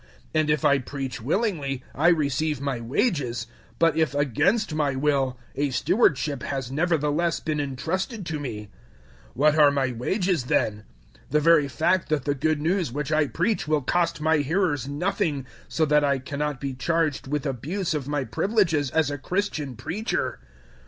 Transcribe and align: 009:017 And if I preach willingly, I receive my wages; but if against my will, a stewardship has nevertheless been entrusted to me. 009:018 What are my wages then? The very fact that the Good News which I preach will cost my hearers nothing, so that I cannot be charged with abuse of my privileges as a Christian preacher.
009:017 0.33 0.39
And 0.41 0.49
if 0.49 0.65
I 0.65 0.79
preach 0.79 1.21
willingly, 1.21 1.83
I 1.93 2.07
receive 2.07 2.59
my 2.59 2.79
wages; 2.81 3.45
but 3.77 3.95
if 3.95 4.15
against 4.15 4.73
my 4.73 4.95
will, 4.95 5.37
a 5.55 5.69
stewardship 5.69 6.41
has 6.41 6.71
nevertheless 6.71 7.39
been 7.39 7.59
entrusted 7.59 8.25
to 8.25 8.39
me. 8.39 8.69
009:018 9.35 9.35
What 9.35 9.59
are 9.59 9.69
my 9.69 9.91
wages 9.91 10.45
then? 10.45 10.85
The 11.29 11.39
very 11.39 11.67
fact 11.67 12.09
that 12.09 12.25
the 12.25 12.33
Good 12.33 12.59
News 12.59 12.91
which 12.91 13.11
I 13.11 13.27
preach 13.27 13.67
will 13.67 13.83
cost 13.83 14.19
my 14.19 14.37
hearers 14.37 14.87
nothing, 14.87 15.45
so 15.67 15.85
that 15.85 16.03
I 16.03 16.17
cannot 16.17 16.59
be 16.59 16.73
charged 16.73 17.27
with 17.27 17.45
abuse 17.45 17.93
of 17.93 18.07
my 18.07 18.23
privileges 18.23 18.89
as 18.89 19.11
a 19.11 19.19
Christian 19.19 19.75
preacher. 19.75 20.39